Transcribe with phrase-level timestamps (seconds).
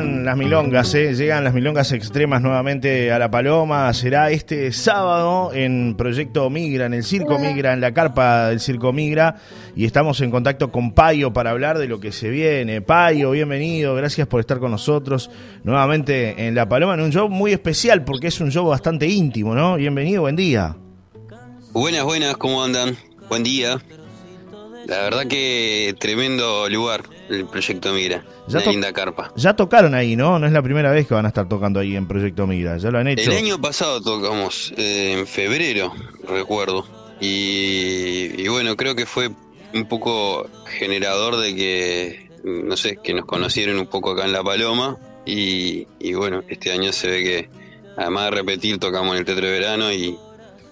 [0.00, 1.14] llegan las milongas, ¿eh?
[1.14, 3.92] llegan las milongas extremas nuevamente a La Paloma.
[3.94, 8.92] Será este sábado en Proyecto Migra, en el Circo Migra, en la carpa del Circo
[8.92, 9.36] Migra.
[9.76, 12.80] Y estamos en contacto con Payo para hablar de lo que se viene.
[12.80, 15.30] Payo, bienvenido, gracias por estar con nosotros
[15.62, 19.54] nuevamente en La Paloma, en un show muy especial porque es un show bastante íntimo,
[19.54, 19.76] ¿no?
[19.76, 20.76] Bienvenido, buen día.
[21.72, 22.96] Buenas, buenas, ¿cómo andan?
[23.28, 23.80] Buen día.
[24.86, 28.24] La verdad que tremendo lugar el Proyecto Migra.
[28.48, 29.32] Ya una linda carpa.
[29.36, 30.38] Ya tocaron ahí, ¿no?
[30.38, 32.90] No es la primera vez que van a estar tocando ahí en Proyecto Migra, ya
[32.90, 33.30] lo han hecho.
[33.30, 35.92] El año pasado tocamos, eh, en febrero,
[36.28, 36.86] recuerdo.
[37.20, 39.30] Y, y bueno, creo que fue
[39.72, 44.42] un poco generador de que, no sé, que nos conocieron un poco acá en La
[44.42, 44.98] Paloma.
[45.24, 47.48] Y, y bueno, este año se ve que,
[47.96, 50.18] además de repetir, tocamos en el Teatro de Verano y,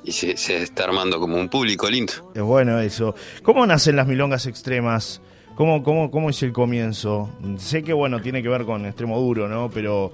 [0.04, 2.12] y se, se está armando como un público lindo.
[2.34, 3.14] Es bueno eso.
[3.42, 5.20] ¿Cómo nacen las milongas extremas?
[5.54, 7.30] ¿Cómo, cómo, cómo es el comienzo?
[7.58, 9.70] Sé que, bueno, tiene que ver con extremo duro, ¿no?
[9.70, 10.12] Pero,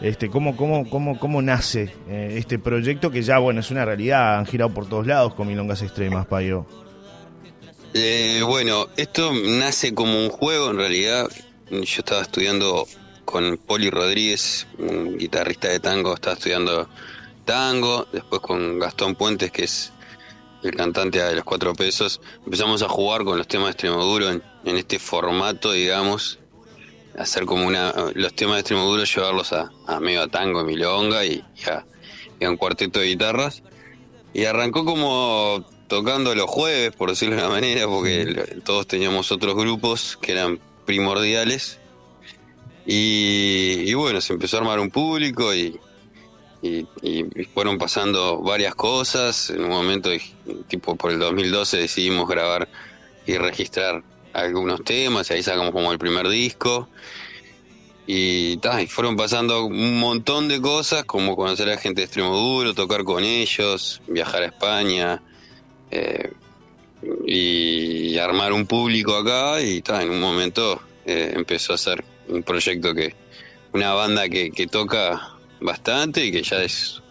[0.00, 4.38] este, ¿cómo, cómo, cómo, cómo nace eh, este proyecto que ya, bueno, es una realidad?
[4.38, 6.64] Han girado por todos lados con milongas extremas, Payo.
[7.94, 11.28] Eh, bueno, esto nace como un juego en realidad.
[11.70, 12.86] Yo estaba estudiando
[13.24, 16.88] con Poli Rodríguez, un guitarrista de tango, estaba estudiando
[17.48, 19.90] tango, después con Gastón Puentes, que es
[20.62, 24.42] el cantante de los cuatro pesos, empezamos a jugar con los temas de Extremoduro en,
[24.66, 26.38] en este formato, digamos,
[27.16, 31.42] hacer como una, los temas de Extremoduro, llevarlos a, a medio a tango, milonga y,
[31.56, 31.86] y a,
[32.38, 33.62] y a un cuarteto de guitarras.
[34.34, 39.54] Y arrancó como tocando los jueves, por decirlo de una manera, porque todos teníamos otros
[39.54, 41.78] grupos que eran primordiales.
[42.84, 45.80] Y, y bueno, se empezó a armar un público y,
[46.62, 46.86] y-
[47.54, 49.50] fueron pasando varias cosas.
[49.50, 50.10] En un momento,
[50.66, 52.68] tipo por el 2012, decidimos grabar
[53.26, 56.88] y registrar algunos temas, y ahí sacamos como el primer disco.
[58.06, 62.34] Y, ta, y fueron pasando un montón de cosas, como conocer a gente de extremo
[62.34, 65.22] duro, tocar con ellos, viajar a España
[65.90, 66.32] eh,
[67.26, 69.60] y armar un público acá.
[69.60, 73.14] Y ta, en un momento eh, empezó a ser un proyecto que,
[73.74, 77.02] una banda que, que toca bastante y que ya es,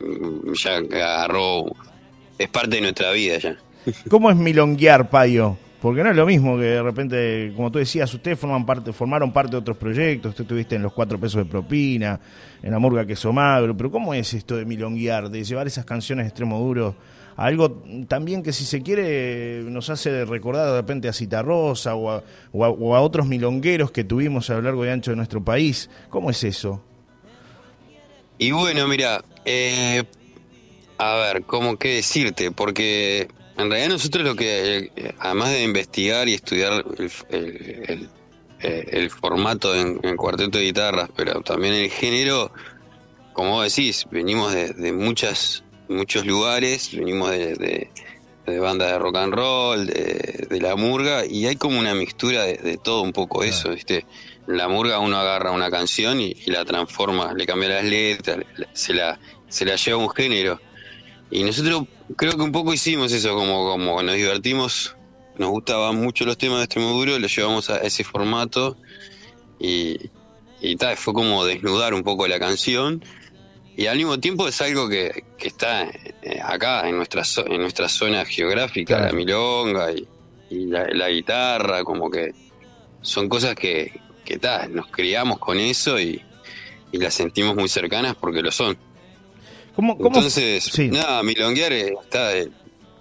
[0.00, 1.66] mm, ya agarró,
[2.38, 3.56] es parte de nuestra vida ya.
[4.10, 5.56] ¿Cómo es milonguear, Payo?
[5.80, 9.32] Porque no es lo mismo que de repente, como tú decías, ustedes forman parte, formaron
[9.32, 12.18] parte de otros proyectos, tú estuviste en los cuatro pesos de propina,
[12.60, 16.24] en la murga queso magro, pero ¿cómo es esto de milonguear, de llevar esas canciones
[16.24, 16.96] de extremo duro
[17.36, 22.10] a algo también que si se quiere nos hace recordar de repente a Citarrosa o
[22.10, 25.16] a, o a- o a otros milongueros que tuvimos a lo largo y ancho de
[25.16, 25.88] nuestro país?
[26.10, 26.82] ¿Cómo es eso?
[28.38, 30.04] Y bueno, mira, eh,
[30.98, 32.50] a ver, ¿cómo qué decirte?
[32.52, 36.84] Porque en realidad nosotros lo que, eh, además de investigar y estudiar
[37.30, 38.08] el,
[38.60, 42.52] eh, el formato en, en cuarteto de guitarras, pero también el género,
[43.32, 47.90] como decís, venimos de, de muchas, muchos lugares, venimos de, de-
[48.48, 52.44] de bandas de rock and roll, de, de la murga, y hay como una mixtura
[52.44, 54.04] de, de todo un poco eso, ¿viste?
[54.46, 58.38] En la murga uno agarra una canción y, y la transforma, le cambia las letras,
[58.56, 60.60] le- se la, se la lleva a un género.
[61.30, 61.84] Y nosotros
[62.16, 64.96] creo que un poco hicimos eso, como, como nos divertimos,
[65.36, 68.76] nos gustaban mucho los temas de extremo duro, los llevamos a ese formato
[69.60, 69.96] y,
[70.60, 73.04] y tal, fue como desnudar un poco la canción.
[73.78, 75.84] Y al mismo tiempo es algo que, que está
[76.22, 79.06] eh, acá, en nuestra, en nuestra zona geográfica, Claro.
[79.06, 80.04] la milonga y,
[80.50, 82.32] y la, la guitarra, como que
[83.02, 83.92] son cosas que,
[84.24, 86.20] que ta, nos criamos con eso y,
[86.90, 88.76] y las sentimos muy cercanas porque lo son.
[89.76, 90.88] ¿Cómo, cómo Entonces, sí.
[90.88, 92.48] nada, milonguear está, es,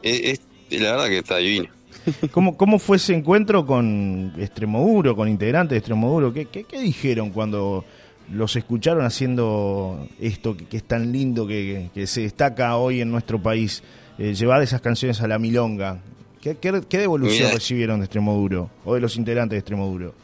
[0.03, 1.69] es- la verdad que está divino.
[2.31, 6.31] ¿Cómo, ¿Cómo fue ese encuentro con Extremoduro, con integrantes de Extremoduro?
[6.31, 7.83] ¿Qué, qué, qué dijeron cuando
[8.31, 13.11] los escucharon haciendo esto que, que es tan lindo, que, que se destaca hoy en
[13.11, 13.83] nuestro país?
[14.19, 16.01] eh, llevar esas canciones a la milonga.
[16.41, 20.15] ¿Qué, qué, qué devolución recibieron de Extremoduro o de los integrantes de Extremoduro?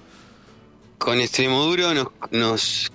[0.98, 2.92] Con Extremoduro nos, nos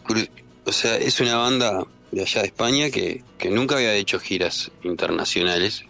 [0.65, 4.73] o sea, es una banda de allá de España que, que nunca había hecho giras
[4.83, 5.85] internacionales.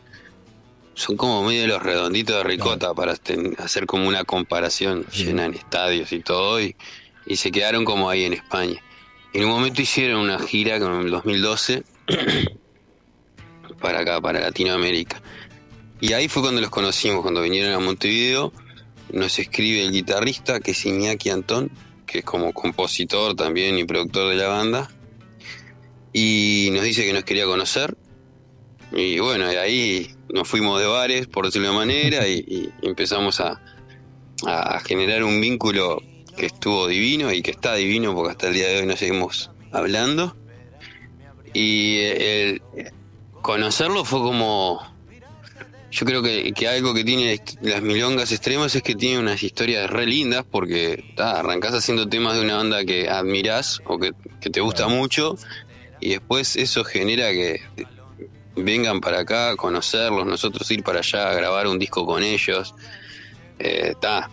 [0.94, 5.24] Son como medio los redonditos de ricota para ten- hacer como una comparación, Sí.
[5.24, 6.76] llenan estadios y todo, y,
[7.24, 8.78] y se quedaron como ahí en España.
[9.32, 11.82] En un momento hicieron una gira con el 2012
[13.80, 15.20] para acá, para Latinoamérica.
[16.00, 18.52] Y ahí fue cuando los conocimos, cuando vinieron a Montevideo.
[19.12, 21.70] Nos escribe el guitarrista, que es Iñaki Antón,
[22.06, 24.88] que es como compositor también y productor de la banda.
[26.12, 27.96] Y nos dice que nos quería conocer.
[28.92, 33.40] Y bueno, de ahí nos fuimos de bares, por decirlo de manera, y, y empezamos
[33.40, 33.60] a
[34.86, 36.00] generar un vínculo
[36.38, 39.50] que estuvo divino y que está divino porque hasta el día de hoy nos seguimos
[39.72, 40.36] hablando.
[41.52, 42.62] Y el,
[43.42, 44.80] conocerlo fue como
[45.90, 50.06] yo creo que, algo que tiene las milongas extremas es que tiene unas historias re
[50.06, 55.36] lindas porque arrancás haciendo temas de una banda que admirás o que, te gusta mucho
[56.00, 57.62] y después eso genera que
[58.54, 62.74] vengan para acá a conocerlos, nosotros ir para allá a grabar un disco con ellos.
[63.58, 64.30] Está,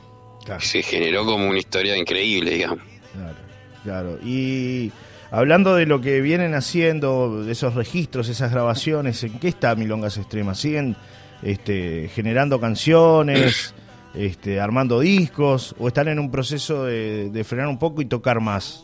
[0.60, 2.80] se generó como una historia increíble, digamos.
[3.14, 3.38] Claro,
[3.84, 4.20] claro.
[4.24, 4.92] Y
[5.32, 10.18] hablando de lo que vienen haciendo, de esos registros, esas grabaciones, ¿en qué está Milongas
[10.18, 10.60] Extremas?
[10.60, 10.96] ¿Siguen
[11.42, 13.74] este, generando canciones,
[14.14, 18.84] este, armando discos, o están en un proceso de, frenar un poco y tocar más?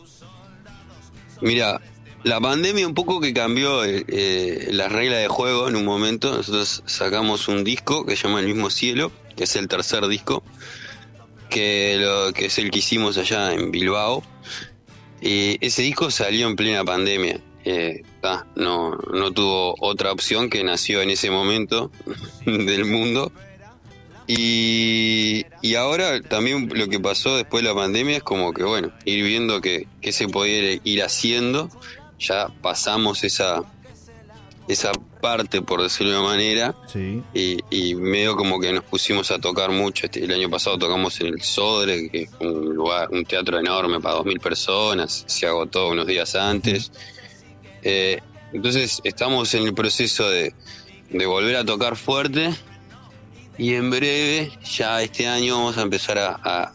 [1.40, 1.80] Mira,
[2.22, 6.36] la pandemia un poco que cambió eh, eh, la regla de juego en un momento.
[6.36, 10.44] Nosotros sacamos un disco que se llama El mismo cielo, que es el tercer disco,
[11.52, 14.22] que, lo, que es el que hicimos allá en Bilbao.
[15.20, 17.40] Y ese disco salió en plena pandemia.
[17.64, 18.02] Eh,
[18.56, 21.92] no, no tuvo otra opción que nació en ese momento
[22.46, 23.32] del mundo.
[24.26, 28.92] Y, y, ahora también lo que pasó después de la pandemia es como que, bueno,
[29.04, 31.68] ir viendo que, que se podía ir haciendo.
[32.18, 33.62] Ya pasamos esa,
[34.68, 36.74] esa parte, por decirlo de una manera,
[37.34, 40.06] y, y, medio como que nos pusimos a tocar mucho.
[40.06, 44.00] Este, el año pasado tocamos en el Sodre, que es un lugar, un teatro enorme
[44.00, 46.92] para dos mil personas, se agotó unos días antes.
[47.82, 48.20] Eh,
[48.52, 50.54] entonces estamos en el proceso de,
[51.26, 52.54] volver a tocar fuerte
[53.58, 56.72] y en breve, ya este año, vamos a empezar a,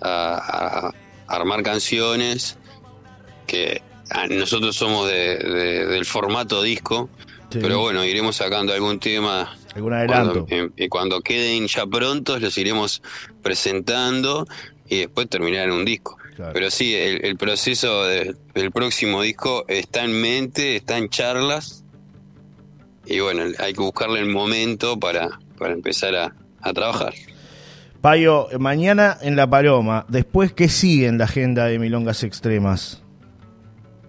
[0.00, 0.92] a,
[1.26, 2.56] armar canciones
[3.46, 3.82] que
[4.30, 7.08] nosotros somos del formato disco,
[7.50, 9.56] pero bueno, iremos sacando algún tema.
[9.74, 10.46] Algún adelanto.
[10.46, 13.02] Cuando, cuando queden ya prontos, los iremos
[13.42, 14.46] presentando
[14.88, 16.16] y después terminar en un disco.
[16.52, 21.84] Pero sí, el, proceso del próximo disco está en mente, está en charlas.
[23.06, 27.14] Y bueno, hay que buscarle el momento para, para empezar a, a trabajar.
[28.00, 33.03] Payo, mañana en La Paloma, después, ¿qué sigue en la agenda de Milongas Extremas?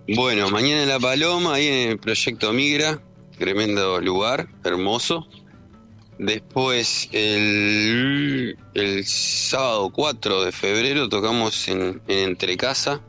[0.07, 3.01] Bueno, mañana en La Paloma, ahí en el proyecto Migra,
[3.39, 5.27] tremendo lugar, hermoso.
[6.19, 13.01] Después, el, el, sábado 4 de febrero tocamos en, Entre Casa,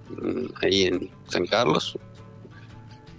[0.62, 1.98] ahí en San Carlos.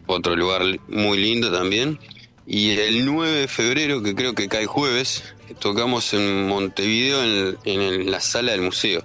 [0.08, 2.00] Otro lugar muy lindo también.
[2.48, 8.22] Y el 9 de febrero, que creo que cae jueves, tocamos en Montevideo en, la
[8.22, 9.04] sala del museo.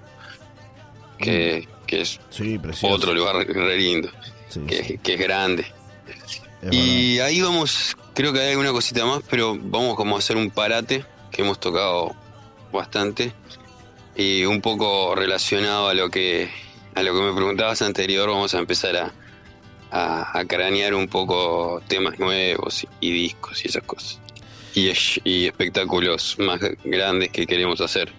[1.18, 1.94] Que, mm.
[1.94, 2.18] es
[2.82, 4.08] otro lugar re lindo,
[4.66, 5.66] que, es grande.
[6.70, 10.50] y ahí vamos Creo que hay alguna cosita más, pero vamos como a hacer un
[10.50, 12.14] parate que hemos tocado
[12.70, 13.32] bastante
[14.14, 16.50] y un poco relacionado a lo que
[16.94, 19.14] a lo que me preguntabas anterior, vamos a empezar a,
[19.90, 24.20] a, cranear un poco temas nuevos y, discos y esas cosas.
[24.74, 24.90] Y,
[25.24, 28.10] y, espectáculos más grandes que queremos hacer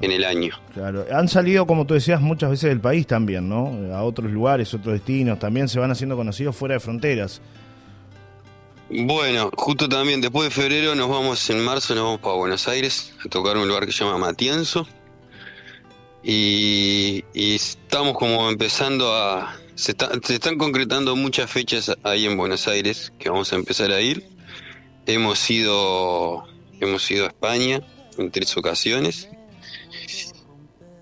[0.00, 0.58] en el año.
[0.72, 3.94] Claro, han salido, como tú decías, muchas veces del país también, ¿no?
[3.94, 7.42] A otros lugares, otros destinos, también se van haciendo conocidos fuera de fronteras.
[8.90, 13.12] Bueno, justo también después de febrero nos vamos en marzo, nos vamos para Buenos Aires
[13.22, 14.88] a tocar un lugar que se llama Matienzo.
[16.22, 19.56] Y, estamos como empezando a...
[19.74, 24.24] Se, están concretando muchas fechas ahí en Buenos Aires que vamos a empezar a ir.
[25.08, 26.46] Hemos ido,
[26.80, 27.80] hemos ido a España
[28.18, 29.30] en tres ocasiones.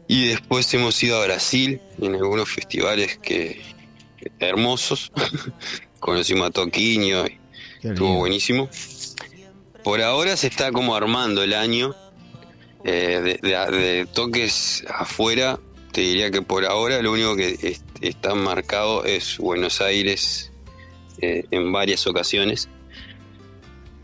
[0.06, 3.60] Y después hemos ido a Brasil en algunos festivales que
[4.38, 5.10] hermosos.
[5.98, 7.24] Conocimos a Toquinho
[7.82, 8.68] Estuvo buenísimo.
[9.82, 11.96] Por ahora se está como armando el año
[12.84, 15.58] eh, de, toques afuera.
[15.90, 20.52] Te diría que por ahora lo único que está marcado es Buenos Aires
[21.20, 22.68] eh, en varias ocasiones.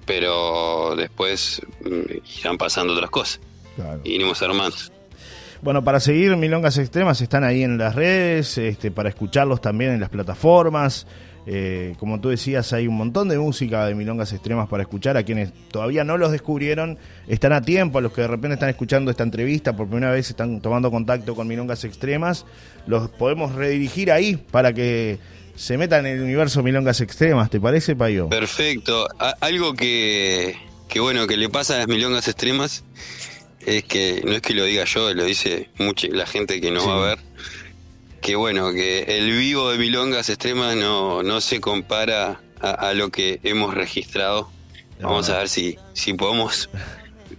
[0.04, 3.40] Pero después mm, irán pasando otras cosas.
[4.04, 4.76] Y iremos armando.
[5.62, 10.00] Bueno, para seguir Milongas Extremas están ahí en las redes, este, para escucharlos también en
[10.00, 11.06] las plataformas.
[11.44, 15.16] Eh, como tú decías, hay un montón de música de milongas extremas para escuchar.
[15.16, 17.98] A quienes todavía no los descubrieron, están a tiempo.
[17.98, 21.34] A los que de repente están escuchando esta entrevista por primera vez, están tomando contacto
[21.34, 22.44] con milongas extremas,
[22.86, 25.18] los podemos redirigir ahí para que
[25.54, 27.50] se metan en el universo milongas extremas.
[27.50, 28.28] ¿Te parece, Payo?
[28.28, 29.08] Perfecto.
[29.40, 30.56] algo que,
[30.88, 32.84] que, bueno, que le pasa a las milongas extremas
[33.64, 36.86] es que no es que lo diga yo, lo dice mucha la gente que no
[36.86, 37.18] va a ver
[38.22, 43.40] que bueno, que el vivo de Milongas Extremas no, no se compara a, lo que
[43.42, 44.48] hemos registrado.
[45.00, 46.70] Vamos a ver si, si podemos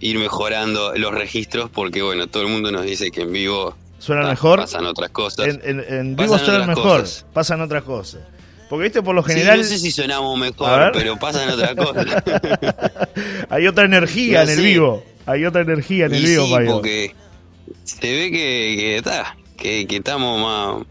[0.00, 4.28] ir mejorando los registros, porque bueno, todo el mundo nos dice que en vivo Suena
[4.28, 4.60] mejor.
[4.60, 5.58] Pasan otras cosas.
[5.62, 7.06] En, vivo suena mejor.
[7.32, 8.20] Pasan otras cosas.
[8.68, 9.58] Porque viste, por lo general.
[9.58, 12.22] no sé si sonamos mejor, pero pasan otras cosas.
[13.48, 15.02] Hay otra energía en el vivo.
[15.24, 17.14] Hay otra energía en el vivo, sí, porque
[17.84, 20.86] se ve que, está, que, que, estamos más.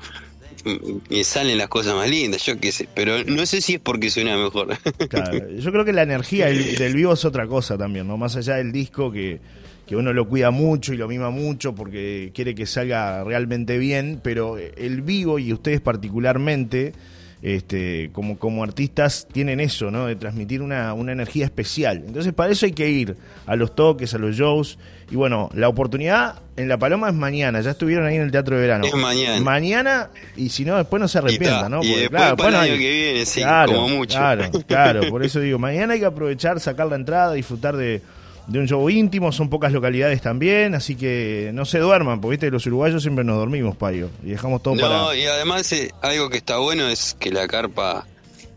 [1.08, 2.90] Y salen las cosas más lindas, yo qué sé.
[2.96, 4.76] Pero no sé si es porque suena mejor.
[5.08, 8.18] Claro, yo creo que la energía del vivo es otra cosa también, ¿no?
[8.18, 9.40] Más allá del disco que
[9.86, 14.20] que uno lo cuida mucho y lo mima mucho porque quiere que salga realmente bien,
[14.24, 16.94] pero el vivo y ustedes particularmente,
[17.42, 20.06] este, como, como artistas, tienen eso, ¿no?
[20.06, 22.04] De transmitir una, una energía especial.
[22.08, 24.80] Entonces, para eso hay que ir a los toques, a los shows.
[25.12, 27.60] Y bueno, la oportunidad en La Paloma es mañana.
[27.60, 28.86] Ya estuvieron ahí en el Teatro de Verano.
[28.86, 29.44] Es mañana.
[29.44, 31.82] Mañana, y si no, después no se arrepientan, ¿no?
[31.82, 34.18] Porque, claro, para el año que viene, sí, como mucho.
[34.18, 35.10] Claro, claro.
[35.10, 38.02] Por eso digo, mañana hay que aprovechar, sacar la entrada, disfrutar de
[38.48, 42.52] de un show íntimo, son pocas localidades también, así que no se duerman, porque ¿viste?
[42.52, 44.98] los uruguayos siempre nos dormimos, payo, y dejamos todo para...
[44.98, 48.06] No, y además eh, algo que está bueno es que la carpa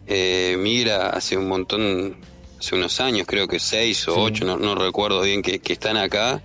[0.06, 2.16] eh, migra hace un montón,
[2.58, 6.42] hace unos años, creo que seis o ocho, no, recuerdo bien, que, están acá,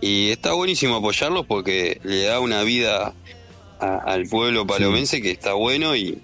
[0.00, 3.12] y está buenísimo apoyarlos porque le da una vida
[3.78, 6.22] al pueblo palomense que está bueno y,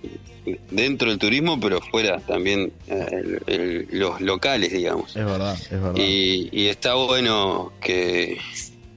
[0.71, 5.17] dentro del turismo, pero fuera también eh, los locales, digamos.
[5.17, 5.95] Es verdad, es verdad.
[5.97, 8.39] Y, está bueno que,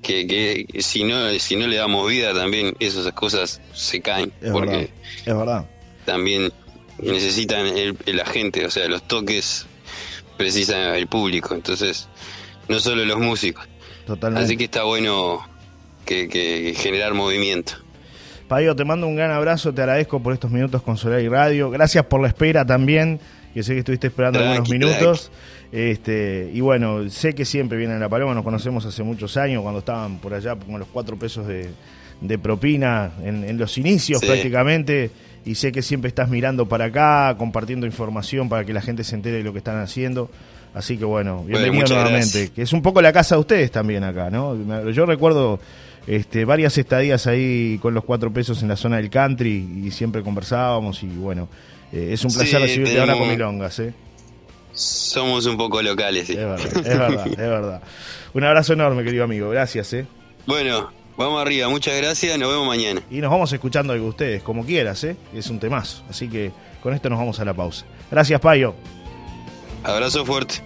[0.02, 4.32] que, si no si no le damos vida también esas cosas se caen.
[4.42, 4.90] Es porque verdad,
[5.26, 5.70] es verdad.
[6.06, 6.52] También
[7.00, 9.66] necesitan el, la gente, o sea, los toques
[10.38, 12.08] precisan el público, entonces
[12.68, 13.68] no solo los músicos.
[14.06, 14.46] Totalmente.
[14.46, 15.48] Así que está bueno
[16.06, 17.85] que, que generar movimiento.
[18.48, 21.72] Payo, te mando un gran abrazo, te agradezco por estos minutos con Solar y Radio.
[21.72, 23.20] Gracias por la espera también,
[23.56, 25.32] que sé que estuviste esperando algunos minutos.
[25.72, 29.64] Este, y bueno, sé que siempre vienen a La Paloma, nos conocemos hace muchos años,
[29.64, 35.10] cuando estaban por allá con los cuatro pesos de, propina en, los inicios prácticamente.
[35.44, 39.16] Y sé que siempre estás mirando para acá, compartiendo información para que la gente se
[39.16, 40.30] entere de lo que están haciendo.
[40.76, 42.50] Así que bueno, bienvenido nuevamente.
[42.50, 44.92] Que es un poco la casa de ustedes también acá, ¿no?
[44.92, 45.60] Yo recuerdo
[46.08, 50.22] este, varias estadías ahí con los cuatro pesos en la zona del country y siempre
[50.22, 51.48] conversábamos y bueno,
[51.92, 53.80] eh, es un placer recibirte ahora con Milongas.
[53.80, 53.94] ¿eh?
[54.74, 56.34] Somos un poco locales, sí.
[56.34, 57.82] Es verdad, es verdad, es verdad.
[58.34, 59.94] Un abrazo enorme, querido amigo, gracias.
[59.94, 60.06] ¿eh?
[60.46, 63.02] Bueno, vamos arriba, muchas gracias, nos vemos mañana.
[63.10, 65.16] Y nos vamos escuchando algo de ustedes, como quieras, ¿eh?
[65.34, 66.52] es un temazo, así que
[66.84, 67.86] con esto nos vamos a la pausa.
[68.12, 68.76] Gracias, Payo.
[69.84, 70.62] Abrazo fuerte.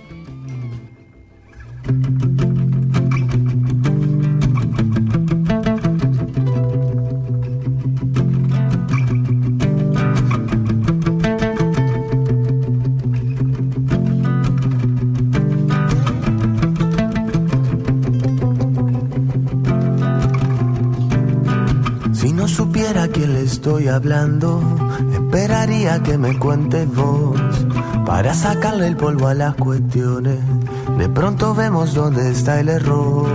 [23.18, 24.62] Estoy hablando,
[25.12, 27.40] esperaría que me cuentes vos
[28.06, 30.40] para sacarle el polvo a las cuestiones.
[30.98, 33.28] De pronto vemos dónde está el error.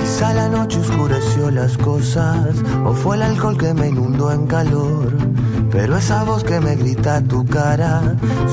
[0.00, 2.48] Quizá la noche oscureció las cosas
[2.84, 5.35] o fue el alcohol que me inundó en calor
[5.76, 8.00] pero esa voz que me grita tu cara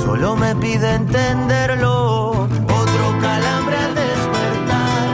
[0.03, 2.31] solo me pide entenderlo.
[2.81, 5.07] Otro calambre al despertar,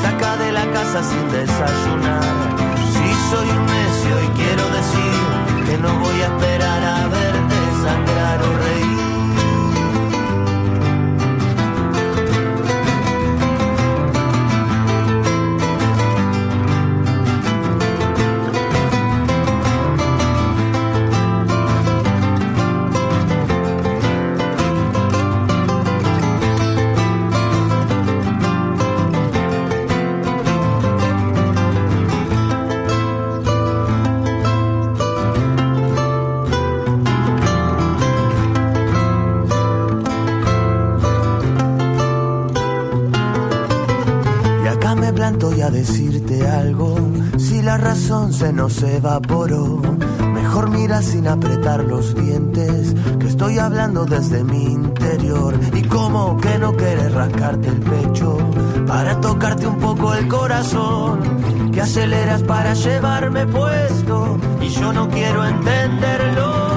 [0.00, 2.22] saca de la casa sin desayunar.
[2.94, 5.18] Si soy un necio y quiero decir
[5.66, 7.35] que no voy a esperar a verte
[45.56, 46.96] decirte algo.
[47.38, 49.80] Si la razón se nos evaporó,
[50.34, 52.94] mejor mira sin apretar los dientes.
[53.18, 55.58] Que estoy hablando desde mi interior.
[55.72, 58.36] Y como que no quieres rascarte el pecho
[58.86, 61.20] para tocarte un poco el corazón.
[61.72, 66.75] Que aceleras para llevarme puesto y yo no quiero entenderlo.